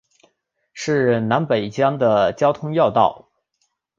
[0.73, 3.29] 是南北疆的交通要道。